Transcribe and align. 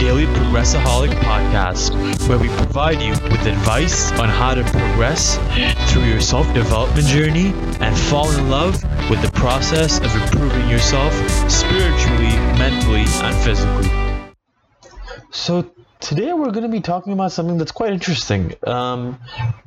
Daily 0.00 0.26
Progressaholic 0.26 1.10
podcast, 1.20 1.94
where 2.28 2.38
we 2.38 2.48
provide 2.48 3.00
you 3.00 3.12
with 3.12 3.46
advice 3.46 4.10
on 4.12 4.28
how 4.28 4.54
to 4.54 4.62
progress 4.64 5.36
through 5.92 6.04
your 6.04 6.20
self 6.20 6.52
development 6.52 7.06
journey 7.06 7.52
and 7.80 7.96
fall 7.96 8.30
in 8.32 8.50
love 8.50 8.82
with 9.08 9.22
the 9.22 9.30
process 9.32 9.98
of 9.98 10.14
improving 10.16 10.68
yourself 10.68 11.12
spiritually, 11.48 12.34
mentally, 12.58 13.04
and 13.06 13.36
physically. 13.44 13.88
So, 15.30 15.70
today 16.00 16.32
we're 16.32 16.50
going 16.50 16.62
to 16.62 16.68
be 16.68 16.80
talking 16.80 17.12
about 17.12 17.32
something 17.32 17.58
that's 17.58 17.72
quite 17.72 17.92
interesting. 17.92 18.54
Um, 18.66 19.18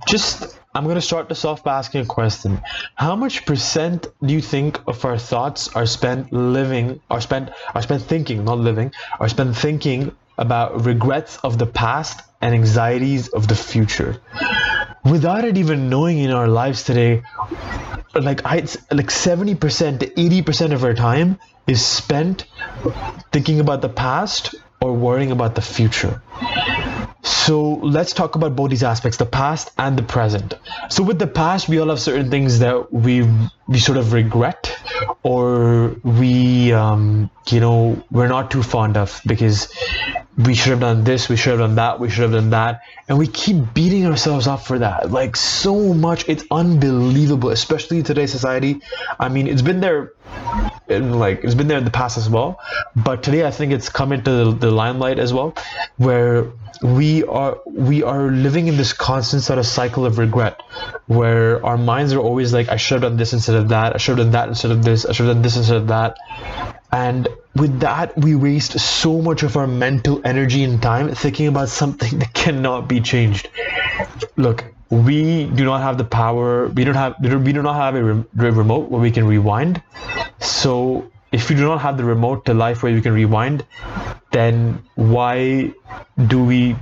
just, 0.07 0.56
I'm 0.77 0.83
going 0.83 0.93
to 0.93 1.01
start 1.01 1.27
this 1.27 1.43
off 1.43 1.63
by 1.63 1.79
asking 1.79 2.01
a 2.01 2.05
question. 2.05 2.61
How 2.93 3.15
much 3.15 3.47
percent 3.47 4.05
do 4.21 4.31
you 4.31 4.41
think 4.41 4.79
of 4.85 5.03
our 5.05 5.17
thoughts 5.17 5.75
are 5.75 5.87
spent 5.87 6.31
living, 6.31 7.01
are 7.09 7.19
spent, 7.19 7.49
are 7.73 7.81
spent 7.81 8.03
thinking, 8.03 8.45
not 8.45 8.59
living, 8.59 8.93
are 9.19 9.27
spent 9.27 9.57
thinking 9.57 10.15
about 10.37 10.85
regrets 10.85 11.37
of 11.37 11.57
the 11.57 11.65
past 11.65 12.21
and 12.41 12.53
anxieties 12.53 13.27
of 13.29 13.47
the 13.47 13.55
future? 13.55 14.21
Without 15.03 15.45
it 15.45 15.57
even 15.57 15.89
knowing 15.89 16.19
in 16.19 16.29
our 16.29 16.47
lives 16.47 16.83
today, 16.83 17.23
like 18.13 18.45
I, 18.45 18.57
like 18.91 19.09
70% 19.09 20.01
to 20.01 20.05
80% 20.11 20.73
of 20.73 20.83
our 20.83 20.93
time 20.93 21.39
is 21.65 21.83
spent 21.83 22.45
thinking 23.31 23.59
about 23.59 23.81
the 23.81 23.89
past 23.89 24.53
or 24.79 24.93
worrying 24.93 25.31
about 25.31 25.55
the 25.55 25.63
future. 25.63 26.21
So 27.27 27.61
let's 27.83 28.13
talk 28.13 28.35
about 28.35 28.55
both 28.55 28.69
these 28.69 28.83
aspects, 28.83 29.17
the 29.17 29.25
past 29.25 29.71
and 29.77 29.97
the 29.97 30.03
present. 30.03 30.53
So 30.89 31.03
with 31.03 31.19
the 31.19 31.27
past, 31.27 31.67
we 31.67 31.79
all 31.79 31.89
have 31.89 31.99
certain 31.99 32.29
things 32.29 32.59
that 32.59 32.91
we 32.91 33.27
we 33.67 33.79
sort 33.79 33.97
of 33.97 34.13
regret 34.13 34.77
or 35.23 35.95
we 36.03 36.71
um, 36.71 37.29
you 37.49 37.59
know 37.59 38.01
we're 38.11 38.27
not 38.29 38.49
too 38.49 38.63
fond 38.63 38.95
of 38.95 39.21
because 39.25 39.73
we 40.37 40.53
should 40.53 40.69
have 40.69 40.79
done 40.79 41.03
this, 41.03 41.29
we 41.29 41.35
should 41.35 41.51
have 41.51 41.59
done 41.59 41.75
that, 41.75 41.99
we 41.99 42.09
should 42.09 42.21
have 42.21 42.31
done 42.31 42.51
that, 42.51 42.81
and 43.07 43.17
we 43.17 43.27
keep 43.27 43.73
beating 43.73 44.05
ourselves 44.05 44.47
up 44.47 44.61
for 44.61 44.79
that. 44.79 45.11
Like 45.11 45.35
so 45.35 45.93
much, 45.93 46.29
it's 46.29 46.43
unbelievable, 46.51 47.49
especially 47.49 47.97
in 47.97 48.03
today's 48.03 48.31
society. 48.31 48.81
I 49.19 49.29
mean, 49.29 49.47
it's 49.47 49.63
been 49.63 49.79
there 49.79 50.13
in 50.87 51.13
like 51.13 51.43
it's 51.43 51.55
been 51.55 51.67
there 51.67 51.77
in 51.77 51.83
the 51.85 51.91
past 51.91 52.17
as 52.17 52.29
well. 52.29 52.59
But 52.95 53.23
today 53.23 53.45
i 53.45 53.51
think 53.51 53.71
it's 53.71 53.89
come 53.89 54.11
into 54.11 54.31
the, 54.31 54.51
the 54.51 54.71
limelight 54.71 55.19
as 55.19 55.33
well 55.33 55.53
where 55.97 56.51
we 56.81 57.23
are 57.25 57.59
we 57.65 58.03
are 58.03 58.29
living 58.31 58.67
in 58.67 58.77
this 58.77 58.93
constant 58.93 59.43
sort 59.43 59.59
of 59.59 59.65
cycle 59.65 60.05
of 60.05 60.17
regret 60.17 60.61
where 61.07 61.65
our 61.65 61.77
minds 61.77 62.13
are 62.13 62.19
always 62.19 62.53
like 62.53 62.69
i 62.69 62.77
should 62.77 63.01
have 63.01 63.11
done 63.11 63.17
this 63.17 63.33
instead 63.33 63.55
of 63.55 63.69
that. 63.69 63.95
I 63.95 63.97
should 63.97 64.17
have 64.17 64.27
done 64.27 64.31
that 64.33 64.47
instead 64.49 64.71
of 64.71 64.83
this. 64.83 65.05
I 65.05 65.11
should 65.11 65.25
have 65.27 65.35
done 65.35 65.41
this 65.41 65.57
instead 65.57 65.77
of 65.77 65.87
that 65.87 66.17
and 66.91 67.27
with 67.55 67.79
that 67.79 68.17
we 68.17 68.35
waste 68.35 68.79
so 68.79 69.21
much 69.21 69.43
of 69.43 69.57
our 69.57 69.67
mental 69.67 70.21
energy 70.23 70.63
and 70.63 70.81
time 70.81 71.13
thinking 71.13 71.47
about 71.47 71.69
something 71.69 72.19
that 72.19 72.33
cannot 72.33 72.87
be 72.87 73.01
changed. 73.01 73.49
Look 74.35 74.65
we 74.89 75.45
do 75.47 75.65
not 75.65 75.81
have 75.81 75.97
the 75.97 76.05
power 76.05 76.67
we 76.69 76.85
don't 76.85 76.95
have 76.95 77.15
we 77.19 77.51
do 77.51 77.61
not 77.61 77.75
have 77.75 77.95
a 77.95 78.03
remote 78.51 78.89
where 78.89 79.01
we 79.01 79.11
can 79.11 79.27
rewind. 79.27 79.81
So 80.39 81.11
if 81.31 81.49
you 81.49 81.57
do 81.57 81.63
not 81.63 81.81
have 81.81 81.97
the 81.97 82.05
remote 82.05 82.45
to 82.45 82.53
life 82.53 82.83
where 82.83 82.91
you 82.91 83.01
can 83.01 83.13
rewind 83.13 83.65
then 84.31 84.81
why 84.95 85.73
do 86.27 86.43
we 86.43 86.75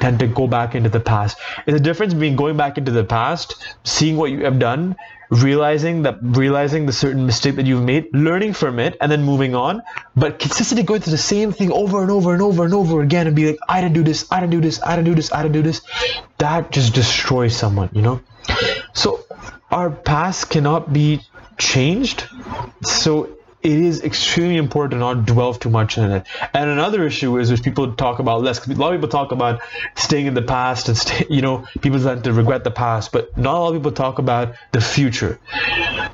tend 0.00 0.18
to 0.20 0.26
go 0.26 0.46
back 0.46 0.74
into 0.74 0.88
the 0.88 1.00
past. 1.00 1.38
It's 1.66 1.76
the 1.76 1.82
difference 1.82 2.14
between 2.14 2.36
going 2.36 2.56
back 2.56 2.78
into 2.78 2.90
the 2.90 3.04
past 3.04 3.56
seeing 3.84 4.16
what 4.16 4.30
you 4.30 4.44
have 4.44 4.58
done 4.58 4.96
realizing 5.30 6.02
that 6.02 6.18
realizing 6.20 6.84
the 6.84 6.92
certain 6.92 7.24
mistake 7.24 7.56
that 7.56 7.64
you've 7.64 7.82
made 7.82 8.06
learning 8.12 8.52
from 8.52 8.78
it 8.78 8.98
and 9.00 9.10
then 9.10 9.22
moving 9.22 9.54
on 9.54 9.82
but 10.14 10.38
consistently 10.38 10.82
going 10.82 11.00
through 11.00 11.10
the 11.10 11.16
same 11.16 11.52
thing 11.52 11.72
over 11.72 12.02
and 12.02 12.10
over 12.10 12.34
and 12.34 12.42
over 12.42 12.66
and 12.66 12.74
over 12.74 13.00
again 13.00 13.26
and 13.26 13.34
be 13.34 13.46
like 13.46 13.58
i 13.66 13.80
didn't 13.80 13.94
do 13.94 14.02
this 14.02 14.30
i 14.30 14.40
didn't 14.40 14.52
do 14.52 14.60
this 14.60 14.82
i 14.82 14.94
didn't 14.94 15.06
do 15.06 15.14
this 15.14 15.32
i 15.32 15.42
didn't 15.42 15.54
do 15.54 15.62
this 15.62 15.80
that 16.36 16.70
just 16.70 16.92
destroys 16.92 17.56
someone 17.56 17.88
you 17.94 18.02
know? 18.02 18.20
So 18.92 19.24
our 19.70 19.90
past 19.90 20.50
cannot 20.50 20.92
be 20.92 21.22
changed. 21.58 22.28
So 22.84 23.38
it 23.62 23.72
is 23.72 24.02
extremely 24.02 24.56
important 24.56 24.92
to 24.92 24.98
not 24.98 25.24
dwell 25.24 25.54
too 25.54 25.70
much 25.70 25.96
in 25.96 26.10
it. 26.10 26.26
And 26.52 26.68
another 26.68 27.06
issue 27.06 27.38
is 27.38 27.50
if 27.50 27.62
people 27.62 27.94
talk 27.94 28.18
about 28.18 28.42
less. 28.42 28.66
A 28.66 28.74
lot 28.74 28.92
of 28.92 29.00
people 29.00 29.08
talk 29.08 29.32
about 29.32 29.60
staying 29.94 30.26
in 30.26 30.34
the 30.34 30.42
past 30.42 30.88
and 30.88 30.96
stay, 30.96 31.26
you 31.30 31.42
know 31.42 31.66
people 31.80 32.00
tend 32.00 32.24
to 32.24 32.32
regret 32.32 32.64
the 32.64 32.70
past, 32.70 33.12
but 33.12 33.36
not 33.38 33.54
a 33.54 33.58
lot 33.58 33.68
of 33.68 33.80
people 33.80 33.92
talk 33.92 34.18
about 34.18 34.54
the 34.72 34.80
future. 34.80 35.38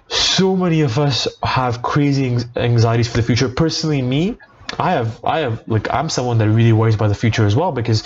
So 0.08 0.56
many 0.56 0.82
of 0.82 0.98
us 0.98 1.26
have 1.42 1.82
crazy 1.82 2.38
anxieties 2.56 3.08
for 3.08 3.16
the 3.16 3.22
future. 3.22 3.48
Personally, 3.48 4.02
me, 4.02 4.36
I 4.78 4.92
have 4.92 5.24
I 5.24 5.38
have 5.40 5.66
like 5.66 5.92
I'm 5.92 6.10
someone 6.10 6.38
that 6.38 6.50
really 6.50 6.72
worries 6.72 6.94
about 6.94 7.08
the 7.08 7.14
future 7.14 7.46
as 7.46 7.56
well 7.56 7.72
because 7.72 8.04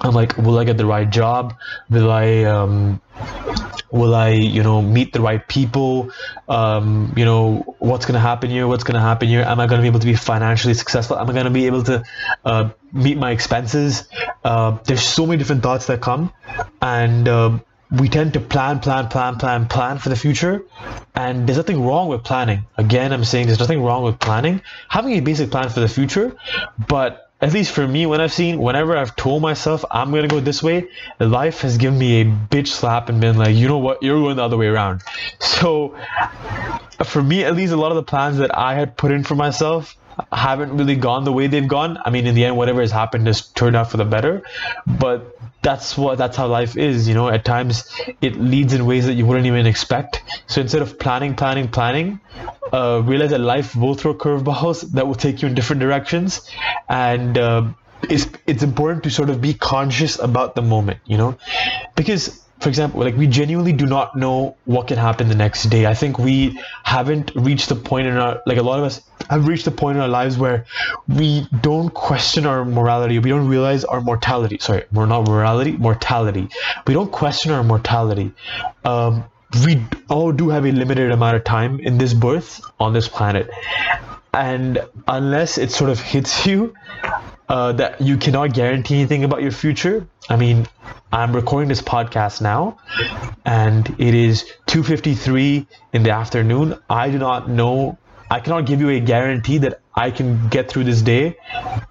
I'm 0.00 0.12
like, 0.12 0.36
will 0.36 0.58
I 0.58 0.64
get 0.64 0.76
the 0.76 0.86
right 0.86 1.08
job? 1.08 1.54
Will 1.88 2.10
I 2.10 2.44
um, 2.44 3.00
will 3.94 4.14
I, 4.14 4.30
you 4.30 4.62
know, 4.64 4.82
meet 4.82 5.12
the 5.12 5.20
right 5.20 5.46
people? 5.46 6.10
Um, 6.48 7.14
you 7.16 7.24
know, 7.24 7.76
what's 7.78 8.06
going 8.06 8.14
to 8.14 8.20
happen 8.20 8.50
here? 8.50 8.66
What's 8.66 8.82
going 8.82 8.96
to 8.96 9.00
happen 9.00 9.28
here? 9.28 9.42
Am 9.42 9.60
I 9.60 9.66
going 9.68 9.78
to 9.78 9.82
be 9.82 9.86
able 9.86 10.00
to 10.00 10.06
be 10.06 10.16
financially 10.16 10.74
successful? 10.74 11.16
Am 11.16 11.30
I 11.30 11.32
going 11.32 11.44
to 11.44 11.50
be 11.50 11.66
able 11.66 11.84
to 11.84 12.02
uh, 12.44 12.70
meet 12.92 13.16
my 13.16 13.30
expenses? 13.30 14.08
Uh, 14.42 14.78
there's 14.84 15.02
so 15.02 15.26
many 15.26 15.38
different 15.38 15.62
thoughts 15.62 15.86
that 15.86 16.00
come, 16.00 16.32
and 16.82 17.28
uh, 17.28 17.56
we 17.92 18.08
tend 18.08 18.32
to 18.32 18.40
plan, 18.40 18.80
plan, 18.80 19.06
plan, 19.06 19.36
plan, 19.36 19.68
plan 19.68 19.98
for 19.98 20.08
the 20.08 20.16
future. 20.16 20.64
And 21.14 21.46
there's 21.46 21.58
nothing 21.58 21.80
wrong 21.80 22.08
with 22.08 22.24
planning. 22.24 22.66
Again, 22.76 23.12
I'm 23.12 23.24
saying 23.24 23.46
there's 23.46 23.60
nothing 23.60 23.80
wrong 23.80 24.02
with 24.02 24.18
planning, 24.18 24.60
having 24.88 25.12
a 25.12 25.20
basic 25.20 25.52
plan 25.52 25.68
for 25.68 25.78
the 25.78 25.88
future, 25.88 26.36
but 26.88 27.30
at 27.44 27.52
least 27.52 27.72
for 27.72 27.86
me, 27.86 28.06
when 28.06 28.22
I've 28.22 28.32
seen, 28.32 28.58
whenever 28.58 28.96
I've 28.96 29.14
told 29.16 29.42
myself 29.42 29.84
I'm 29.90 30.10
gonna 30.10 30.28
go 30.28 30.40
this 30.40 30.62
way, 30.62 30.88
life 31.20 31.60
has 31.60 31.76
given 31.76 31.98
me 31.98 32.22
a 32.22 32.24
bitch 32.24 32.68
slap 32.68 33.10
and 33.10 33.20
been 33.20 33.36
like, 33.36 33.54
you 33.54 33.68
know 33.68 33.76
what, 33.76 34.02
you're 34.02 34.18
going 34.18 34.36
the 34.36 34.42
other 34.42 34.56
way 34.56 34.68
around. 34.68 35.02
So, 35.40 35.94
for 37.04 37.22
me, 37.22 37.44
at 37.44 37.54
least, 37.54 37.72
a 37.72 37.76
lot 37.76 37.90
of 37.90 37.96
the 37.96 38.02
plans 38.02 38.38
that 38.38 38.56
I 38.56 38.74
had 38.74 38.96
put 38.96 39.12
in 39.12 39.24
for 39.24 39.34
myself 39.34 39.94
haven't 40.32 40.76
really 40.76 40.96
gone 40.96 41.24
the 41.24 41.32
way 41.32 41.46
they've 41.46 41.66
gone. 41.66 41.98
I 42.04 42.10
mean, 42.10 42.26
in 42.26 42.34
the 42.34 42.44
end, 42.44 42.56
whatever 42.56 42.80
has 42.80 42.90
happened 42.90 43.26
has 43.26 43.42
turned 43.48 43.76
out 43.76 43.90
for 43.90 43.96
the 43.96 44.04
better. 44.04 44.42
But 44.86 45.36
that's 45.62 45.96
what 45.96 46.18
that's 46.18 46.36
how 46.36 46.46
life 46.46 46.76
is. 46.76 47.08
You 47.08 47.14
know, 47.14 47.28
at 47.28 47.44
times 47.44 47.90
it 48.20 48.36
leads 48.36 48.74
in 48.74 48.86
ways 48.86 49.06
that 49.06 49.14
you 49.14 49.26
wouldn't 49.26 49.46
even 49.46 49.66
expect. 49.66 50.22
So 50.46 50.60
instead 50.60 50.82
of 50.82 50.98
planning, 50.98 51.34
planning, 51.34 51.68
planning, 51.68 52.20
uh, 52.72 53.02
realize 53.04 53.30
that 53.30 53.40
life 53.40 53.74
will 53.74 53.94
throw 53.94 54.14
curveballs 54.14 54.82
that 54.92 55.06
will 55.06 55.14
take 55.14 55.42
you 55.42 55.48
in 55.48 55.54
different 55.54 55.80
directions, 55.80 56.48
and 56.88 57.36
uh, 57.38 57.66
it's 58.02 58.28
it's 58.46 58.62
important 58.62 59.02
to 59.04 59.10
sort 59.10 59.30
of 59.30 59.40
be 59.40 59.54
conscious 59.54 60.18
about 60.18 60.54
the 60.54 60.62
moment. 60.62 61.00
You 61.06 61.16
know, 61.16 61.38
because 61.96 62.43
for 62.64 62.70
example, 62.70 63.00
like 63.00 63.14
we 63.14 63.26
genuinely 63.26 63.74
do 63.74 63.84
not 63.84 64.16
know 64.16 64.56
what 64.64 64.88
can 64.88 64.96
happen 64.96 65.28
the 65.28 65.34
next 65.34 65.64
day. 65.64 65.84
I 65.84 65.92
think 65.92 66.18
we 66.18 66.58
haven't 66.82 67.30
reached 67.34 67.68
the 67.68 67.76
point 67.76 68.06
in 68.06 68.16
our 68.16 68.40
like 68.46 68.56
a 68.56 68.62
lot 68.62 68.78
of 68.78 68.86
us 68.86 69.02
have 69.28 69.46
reached 69.46 69.66
the 69.66 69.70
point 69.70 69.96
in 69.96 70.02
our 70.02 70.08
lives 70.08 70.38
where 70.38 70.64
we 71.06 71.46
don't 71.60 71.90
question 71.92 72.46
our 72.46 72.64
morality. 72.64 73.18
We 73.18 73.28
don't 73.28 73.48
realize 73.48 73.84
our 73.84 74.00
mortality. 74.00 74.56
Sorry, 74.60 74.84
we're 74.92 75.04
not 75.04 75.28
morality, 75.28 75.72
mortality. 75.72 76.48
We 76.86 76.94
don't 76.94 77.12
question 77.12 77.52
our 77.52 77.62
mortality. 77.62 78.32
Um, 78.82 79.24
we 79.66 79.84
all 80.08 80.32
do 80.32 80.48
have 80.48 80.64
a 80.64 80.72
limited 80.72 81.12
amount 81.12 81.36
of 81.36 81.44
time 81.44 81.80
in 81.80 81.98
this 81.98 82.14
birth 82.14 82.62
on 82.80 82.94
this 82.94 83.08
planet, 83.08 83.50
and 84.32 84.82
unless 85.06 85.58
it 85.58 85.70
sort 85.70 85.90
of 85.90 86.00
hits 86.00 86.46
you 86.46 86.72
uh, 87.48 87.72
that 87.72 88.00
you 88.00 88.16
cannot 88.16 88.54
guarantee 88.54 88.96
anything 88.96 89.24
about 89.24 89.42
your 89.42 89.52
future. 89.52 90.06
I 90.28 90.36
mean, 90.36 90.66
I'm 91.12 91.34
recording 91.34 91.68
this 91.68 91.82
podcast 91.82 92.40
now, 92.40 92.78
and 93.44 93.88
it 93.98 94.14
is 94.14 94.44
2:53 94.66 95.66
in 95.92 96.02
the 96.02 96.10
afternoon. 96.10 96.78
I 96.88 97.10
do 97.10 97.18
not 97.18 97.48
know. 97.48 97.98
I 98.34 98.40
cannot 98.40 98.66
give 98.66 98.80
you 98.80 98.88
a 98.88 98.98
guarantee 98.98 99.58
that 99.58 99.80
I 99.94 100.10
can 100.10 100.48
get 100.48 100.68
through 100.68 100.82
this 100.84 101.02
day 101.02 101.36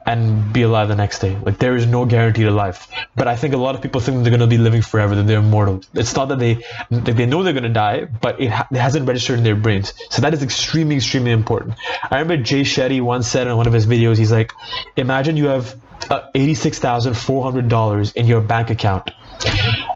and 0.06 0.52
be 0.52 0.64
alive 0.64 0.90
the 0.90 0.96
next 0.96 1.20
day. 1.20 1.38
Like 1.42 1.58
there 1.58 1.74
is 1.78 1.88
no 1.88 2.04
guarantee 2.04 2.44
to 2.44 2.52
life. 2.52 2.90
But 3.16 3.30
I 3.30 3.38
think 3.38 3.54
a 3.54 3.58
lot 3.58 3.76
of 3.76 3.82
people 3.82 4.02
think 4.02 4.24
they're 4.24 4.30
going 4.30 4.42
to 4.42 4.48
be 4.48 4.58
living 4.58 4.82
forever, 4.82 5.16
that 5.16 5.26
they're 5.26 5.40
immortal. 5.40 5.80
It's 5.94 6.14
not 6.18 6.28
that 6.28 6.40
they 6.40 6.56
that 6.92 7.16
they 7.16 7.26
know 7.26 7.44
they're 7.44 7.54
going 7.54 7.64
to 7.64 7.70
die, 7.70 8.08
but 8.26 8.42
it, 8.42 8.50
ha- 8.50 8.68
it 8.70 8.76
hasn't 8.78 9.08
registered 9.08 9.38
in 9.38 9.46
their 9.46 9.56
brains. 9.56 9.94
So 10.10 10.22
that 10.24 10.34
is 10.34 10.44
extremely, 10.44 10.98
extremely 10.98 11.32
important. 11.32 11.76
I 12.12 12.20
remember 12.20 12.44
Jay 12.44 12.64
Shetty 12.64 13.00
once 13.02 13.26
said 13.26 13.48
in 13.48 13.56
one 13.56 13.68
of 13.68 13.72
his 13.72 13.88
videos, 13.88 14.18
he's 14.18 14.34
like, 14.34 14.52
imagine 14.98 15.38
you 15.38 15.48
have 15.48 15.82
uh, 16.10 16.30
$86,400 16.36 18.16
in 18.16 18.26
your 18.26 18.42
bank 18.42 18.70
account. 18.70 19.12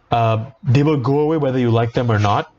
Uh, 0.09 0.51
they 0.63 0.83
will 0.83 1.01
go 1.01 1.19
away 1.19 1.35
whether 1.35 1.59
you 1.59 1.71
like 1.71 1.91
them 1.91 2.09
or 2.09 2.19
not. 2.19 2.53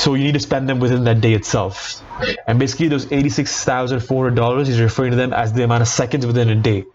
So 0.00 0.14
you 0.14 0.24
need 0.24 0.32
to 0.32 0.40
spend 0.40 0.66
them 0.66 0.80
within 0.80 1.04
that 1.04 1.20
day 1.20 1.34
itself. 1.34 2.02
And 2.46 2.58
basically, 2.58 2.88
those 2.88 3.04
$86,400 3.04 4.66
is 4.66 4.80
referring 4.80 5.10
to 5.10 5.16
them 5.18 5.34
as 5.34 5.52
the 5.52 5.62
amount 5.62 5.82
of 5.82 5.88
seconds 5.88 6.26
within 6.26 6.48
a 6.48 6.54
day. 6.54 6.86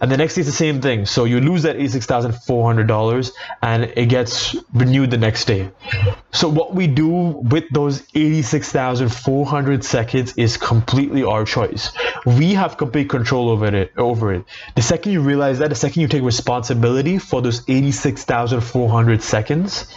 and 0.00 0.12
the 0.12 0.16
next 0.16 0.36
day 0.36 0.42
it's 0.42 0.50
the 0.50 0.56
same 0.56 0.80
thing. 0.80 1.06
So 1.06 1.24
you 1.24 1.40
lose 1.40 1.64
that 1.64 1.76
$86,400 1.76 3.32
and 3.62 3.84
it 3.96 4.06
gets 4.06 4.54
renewed 4.72 5.10
the 5.10 5.18
next 5.18 5.46
day. 5.46 5.70
So 6.32 6.48
what 6.48 6.72
we 6.72 6.86
do 6.86 7.08
with 7.08 7.64
those 7.72 8.04
86,400 8.14 9.82
seconds 9.84 10.34
is 10.36 10.56
completely 10.56 11.24
our 11.24 11.44
choice. 11.44 11.90
We 12.26 12.54
have 12.54 12.76
complete 12.76 13.10
control 13.10 13.50
over 13.50 13.74
it. 13.74 13.92
Over 13.96 14.34
it. 14.34 14.44
The 14.76 14.82
second 14.82 15.10
you 15.10 15.20
realize 15.20 15.58
that, 15.58 15.70
the 15.70 15.74
second 15.74 16.00
you 16.02 16.06
take 16.06 16.22
responsibility 16.22 17.18
for 17.18 17.42
those 17.42 17.62
86,400 17.66 19.20
seconds, 19.20 19.92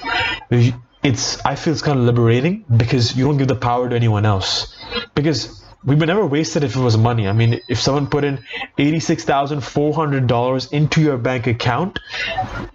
it's 1.03 1.43
I 1.45 1.55
feel 1.55 1.73
it's 1.73 1.81
kind 1.81 1.97
of 1.97 2.05
liberating 2.05 2.65
because 2.75 3.15
you 3.15 3.25
don't 3.25 3.37
give 3.37 3.47
the 3.47 3.55
power 3.55 3.89
to 3.89 3.95
anyone 3.95 4.25
else. 4.25 4.75
Because 5.15 5.63
we 5.83 5.95
would 5.95 6.07
never 6.07 6.25
waste 6.25 6.57
it 6.57 6.63
if 6.63 6.75
it 6.75 6.79
was 6.79 6.97
money. 6.97 7.27
I 7.27 7.31
mean, 7.31 7.61
if 7.69 7.79
someone 7.79 8.07
put 8.07 8.25
in 8.25 8.39
$86,400 8.77 10.73
into 10.73 11.01
your 11.01 11.17
bank 11.17 11.47
account 11.47 11.99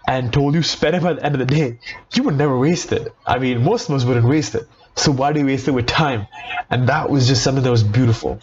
and 0.08 0.32
told 0.32 0.54
you 0.54 0.62
spend 0.62 0.96
it 0.96 1.02
by 1.02 1.12
the 1.12 1.24
end 1.24 1.34
of 1.34 1.38
the 1.38 1.46
day, 1.46 1.78
you 2.14 2.22
would 2.22 2.38
never 2.38 2.58
waste 2.58 2.92
it. 2.92 3.14
I 3.26 3.38
mean, 3.38 3.62
most 3.62 3.90
of 3.90 3.94
us 3.94 4.04
wouldn't 4.04 4.26
waste 4.26 4.54
it. 4.54 4.66
So 4.96 5.12
why 5.12 5.32
do 5.32 5.40
you 5.40 5.46
waste 5.46 5.68
it 5.68 5.72
with 5.72 5.86
time? 5.86 6.26
And 6.70 6.88
that 6.88 7.10
was 7.10 7.26
just 7.26 7.42
something 7.42 7.62
that 7.64 7.70
was 7.70 7.82
beautiful. 7.82 8.40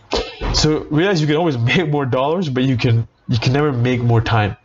So 0.53 0.83
realize 0.91 1.21
you 1.21 1.27
can 1.27 1.37
always 1.37 1.57
make 1.69 1.89
more 1.89 2.05
dollars, 2.05 2.49
but 2.49 2.63
you 2.63 2.77
can 2.77 3.07
you 3.27 3.39
can 3.39 3.53
never 3.53 3.71
make 3.71 4.01
more 4.01 4.21
time. 4.21 4.57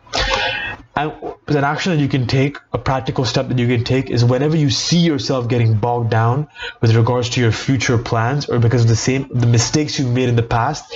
And 0.96 1.12
an 1.54 1.64
action 1.64 1.92
that 1.92 2.02
you 2.02 2.08
can 2.08 2.26
take, 2.26 2.58
a 2.72 2.78
practical 2.78 3.24
step 3.24 3.48
that 3.48 3.58
you 3.58 3.68
can 3.68 3.84
take 3.84 4.10
is 4.10 4.24
whenever 4.24 4.56
you 4.56 4.68
see 4.68 4.98
yourself 4.98 5.46
getting 5.48 5.74
bogged 5.74 6.10
down 6.10 6.48
with 6.80 6.96
regards 6.96 7.30
to 7.30 7.40
your 7.40 7.52
future 7.52 7.98
plans 7.98 8.48
or 8.48 8.58
because 8.58 8.82
of 8.82 8.88
the 8.88 8.96
same 8.96 9.28
the 9.32 9.46
mistakes 9.46 9.98
you've 9.98 10.12
made 10.12 10.28
in 10.28 10.34
the 10.34 10.42
past, 10.42 10.92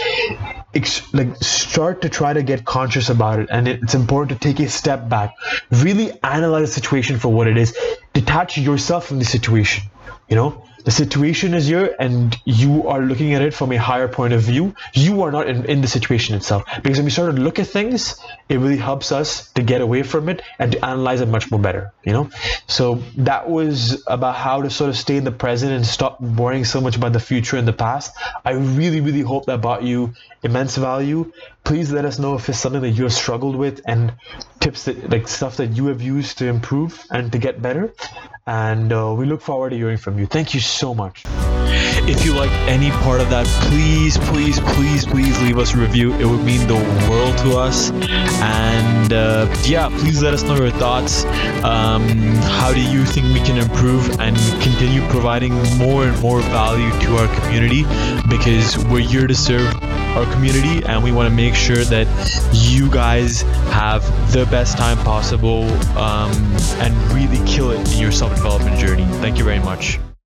like 1.12 1.36
start 1.36 2.02
to 2.02 2.08
try 2.08 2.32
to 2.32 2.42
get 2.42 2.64
conscious 2.64 3.10
about 3.10 3.38
it. 3.38 3.48
And 3.50 3.68
it's 3.68 3.94
important 3.94 4.40
to 4.40 4.48
take 4.48 4.58
a 4.58 4.68
step 4.68 5.08
back 5.08 5.34
really 5.70 6.12
analyze 6.22 6.68
the 6.68 6.74
situation 6.74 7.18
for 7.18 7.28
what 7.28 7.46
it 7.46 7.56
is 7.56 7.76
detach 8.12 8.58
yourself 8.58 9.06
from 9.06 9.18
the 9.18 9.24
situation 9.24 9.84
you 10.30 10.36
know? 10.36 10.64
The 10.84 10.90
situation 10.90 11.52
is 11.52 11.66
here 11.66 11.94
and 11.98 12.34
you 12.46 12.88
are 12.88 13.02
looking 13.02 13.34
at 13.34 13.42
it 13.42 13.52
from 13.52 13.70
a 13.70 13.76
higher 13.76 14.08
point 14.08 14.32
of 14.32 14.40
view. 14.40 14.74
You 14.94 15.20
are 15.24 15.30
not 15.30 15.46
in, 15.46 15.66
in 15.66 15.82
the 15.82 15.86
situation 15.86 16.34
itself. 16.34 16.64
Because 16.82 16.96
when 16.96 17.04
we 17.04 17.10
start 17.10 17.36
to 17.36 17.42
look 17.42 17.58
at 17.58 17.66
things 17.66 18.18
it 18.48 18.56
really 18.56 18.78
helps 18.78 19.12
us 19.12 19.50
to 19.52 19.62
get 19.62 19.82
away 19.82 20.02
from 20.02 20.30
it 20.30 20.40
and 20.58 20.72
to 20.72 20.82
analyze 20.82 21.20
it 21.20 21.28
much 21.28 21.50
more 21.50 21.60
better 21.60 21.92
you 22.02 22.12
know? 22.12 22.30
So 22.66 23.02
that 23.18 23.50
was 23.50 24.02
about 24.06 24.36
how 24.36 24.62
to 24.62 24.70
sort 24.70 24.88
of 24.88 24.96
stay 24.96 25.16
in 25.16 25.24
the 25.24 25.32
present 25.32 25.72
and 25.72 25.84
stop 25.84 26.18
worrying 26.20 26.64
so 26.64 26.80
much 26.80 26.96
about 26.96 27.12
the 27.12 27.20
future 27.20 27.58
and 27.58 27.68
the 27.68 27.74
past. 27.74 28.16
I 28.44 28.52
really 28.52 29.02
really 29.02 29.20
hope 29.20 29.46
that 29.46 29.60
brought 29.60 29.82
you 29.82 30.14
immense 30.42 30.76
value. 30.76 31.30
Please 31.64 31.92
let 31.92 32.06
us 32.06 32.18
know 32.18 32.36
if 32.36 32.48
it's 32.48 32.58
something 32.58 32.80
that 32.80 32.90
you 32.90 33.02
have 33.02 33.12
struggled 33.12 33.56
with 33.56 33.82
and 33.86 34.14
tips 34.60 34.84
that 34.84 35.10
like 35.10 35.26
stuff 35.26 35.56
that 35.56 35.76
you 35.76 35.86
have 35.86 36.02
used 36.02 36.38
to 36.38 36.46
improve 36.46 37.04
and 37.10 37.32
to 37.32 37.38
get 37.38 37.60
better 37.60 37.92
and 38.46 38.92
uh, 38.92 39.14
we 39.16 39.26
look 39.26 39.40
forward 39.40 39.70
to 39.70 39.76
hearing 39.76 39.96
from 39.96 40.18
you. 40.18 40.26
Thank 40.26 40.54
you 40.54 40.60
so 40.60 40.94
much. 40.94 41.22
If 42.12 42.24
you 42.24 42.34
like 42.34 42.50
any 42.68 42.90
part 42.90 43.20
of 43.20 43.30
that, 43.30 43.46
please, 43.68 44.18
please, 44.18 44.58
please, 44.74 45.06
please 45.06 45.40
leave 45.42 45.58
us 45.58 45.74
a 45.74 45.78
review. 45.78 46.12
It 46.14 46.24
would 46.24 46.42
mean 46.42 46.66
the 46.66 46.74
world 47.08 47.38
to 47.38 47.56
us. 47.56 47.90
And 48.42 49.12
uh, 49.12 49.54
yeah, 49.64 49.88
please 49.88 50.20
let 50.22 50.34
us 50.34 50.42
know 50.42 50.56
your 50.56 50.70
thoughts. 50.70 51.24
Um, 51.62 52.08
how 52.58 52.72
do 52.72 52.80
you 52.80 53.04
think 53.04 53.26
we 53.26 53.40
can 53.40 53.58
improve 53.58 54.18
and 54.18 54.36
continue 54.62 55.02
providing 55.08 55.52
more 55.78 56.04
and 56.04 56.20
more 56.20 56.40
value 56.40 56.90
to 57.02 57.16
our 57.18 57.40
community? 57.40 57.84
Because 58.28 58.76
we're 58.86 59.06
here 59.06 59.26
to 59.26 59.34
serve 59.34 59.72
our 60.16 60.30
community 60.32 60.84
and 60.86 61.02
we 61.02 61.12
want 61.12 61.28
to 61.28 61.34
make 61.34 61.54
sure 61.54 61.84
that 61.84 62.06
you 62.52 62.90
guys 62.90 63.42
have 63.72 64.02
the 64.32 64.46
best 64.46 64.76
time 64.76 64.98
possible 64.98 65.64
um, 65.96 66.32
and 66.80 66.94
really 67.12 67.44
kill 67.46 67.70
it 67.70 67.92
in 67.92 67.98
your 68.00 68.12
self 68.12 68.34
development 68.34 68.78
journey. 68.78 69.04
Thank 69.20 69.38
you 69.38 69.44
very 69.44 69.60
much. 69.60 69.98